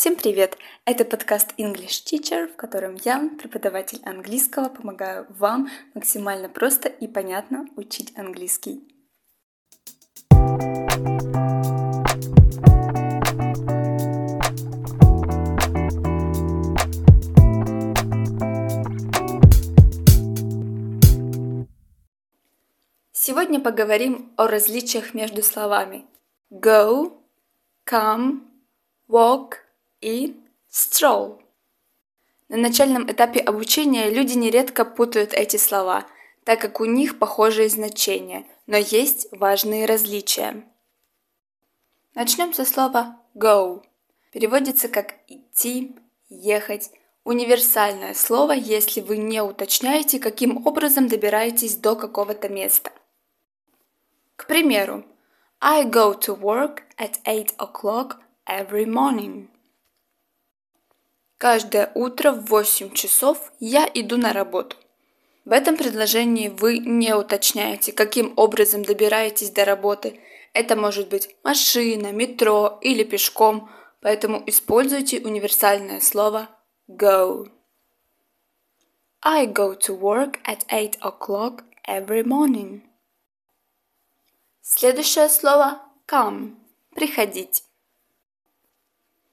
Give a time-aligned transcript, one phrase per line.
[0.00, 0.56] Всем привет!
[0.86, 7.66] Это подкаст English Teacher, в котором я, преподаватель английского, помогаю вам максимально просто и понятно
[7.76, 8.80] учить английский.
[23.12, 26.06] Сегодня поговорим о различиях между словами
[26.50, 27.18] go,
[27.86, 28.40] come,
[29.06, 29.56] walk
[30.00, 30.36] и
[30.70, 31.40] stroll.
[32.48, 36.06] На начальном этапе обучения люди нередко путают эти слова,
[36.44, 40.64] так как у них похожие значения, но есть важные различия.
[42.14, 43.82] Начнем со слова go.
[44.32, 45.96] Переводится как идти,
[46.28, 46.90] ехать.
[47.22, 52.90] Универсальное слово, если вы не уточняете, каким образом добираетесь до какого-то места.
[54.36, 55.04] К примеру,
[55.60, 58.16] I go to work at 8 o'clock
[58.48, 59.48] every morning.
[61.40, 64.76] Каждое утро в 8 часов я иду на работу.
[65.46, 70.20] В этом предложении вы не уточняете, каким образом добираетесь до работы.
[70.52, 73.70] Это может быть машина, метро или пешком,
[74.02, 76.50] поэтому используйте универсальное слово
[76.86, 77.48] go.
[79.22, 82.82] I go to work at 8 o'clock every morning.
[84.60, 86.56] Следующее слово come–
[86.94, 87.64] приходить.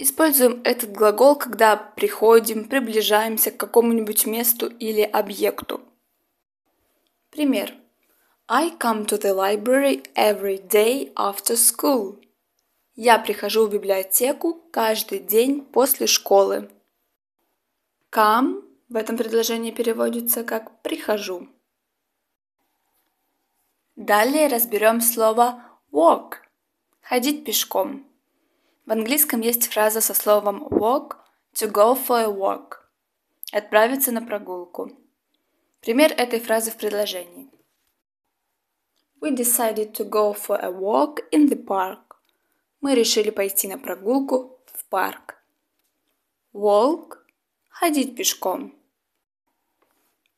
[0.00, 5.80] Используем этот глагол, когда приходим, приближаемся к какому-нибудь месту или объекту.
[7.30, 7.74] Пример.
[8.46, 12.24] I come to the library every day after school.
[12.94, 16.70] Я прихожу в библиотеку каждый день после школы.
[18.12, 21.48] Come в этом предложении переводится как «прихожу».
[23.96, 26.34] Далее разберем слово walk–
[27.00, 28.06] ходить пешком.
[28.88, 31.16] В английском есть фраза со словом walk
[31.52, 32.76] to go for a walk–
[33.52, 34.98] отправиться на прогулку.
[35.82, 37.50] Пример этой фразы в предложении.
[39.20, 42.16] We decided to go for a walk in the park.
[42.80, 45.34] Мы решили пойти на прогулку в парк.
[46.54, 47.18] Walk–
[47.68, 48.74] ходить пешком.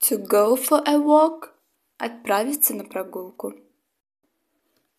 [0.00, 1.50] To go for a walk
[1.98, 3.54] Отправиться на прогулку.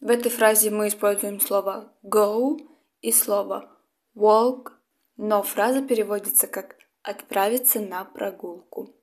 [0.00, 2.69] В этой фразе мы используем слово go
[3.00, 3.70] и слово
[4.14, 4.72] walk,
[5.16, 8.94] но фраза переводится как отправиться на прогулку.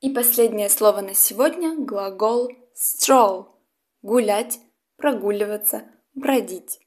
[0.00, 3.48] И последнее слово на сегодня– глагол stroll–
[4.02, 4.60] гулять,
[4.96, 6.80] прогуливаться, бродить.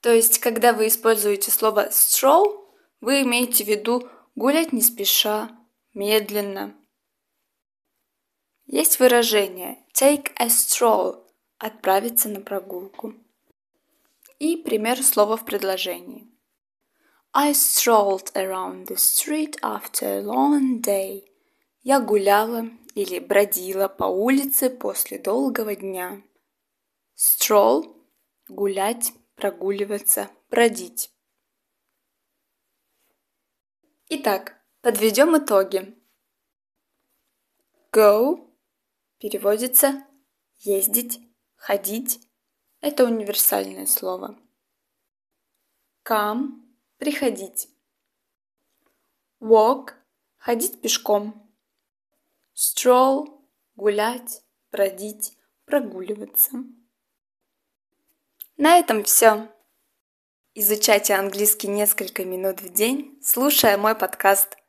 [0.00, 2.68] То есть, когда вы используете слово stroll,
[3.00, 5.50] вы имеете в виду гулять не спеша,
[5.94, 6.76] медленно,
[8.66, 11.26] есть выражение take a stroll–
[11.58, 13.14] отправиться на прогулку.
[14.38, 16.30] И пример слова в предложении.
[17.32, 21.24] I strolled around the street after a long day.
[21.82, 26.22] Я гуляла или бродила по улице после долгого дня.
[27.16, 27.96] Stroll–
[28.48, 31.10] гулять, прогуливаться, бродить.
[34.08, 35.96] Итак, подведем итоги.
[37.92, 38.54] Go
[39.18, 40.04] Переводится
[40.58, 41.18] ездить,
[41.56, 42.20] ходить.
[42.84, 44.38] Это универсальное слово.
[46.06, 46.60] Come–
[46.98, 47.70] приходить.
[49.40, 49.94] Walk–
[50.36, 51.50] ходить пешком.
[52.54, 53.42] Stroll–
[53.74, 55.34] гулять, бродить,
[55.64, 56.62] прогуливаться.
[58.58, 59.50] На этом все.
[60.52, 64.58] Изучайте английский несколько минут в день, слушая мой подкаст–